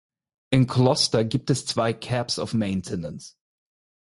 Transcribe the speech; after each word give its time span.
In 0.49 0.65
Gloucester 0.65 1.23
gibt 1.23 1.51
es 1.51 1.67
zwei 1.67 1.93
Caps 1.93 2.39
of 2.39 2.55
Maintenance. 2.55 3.35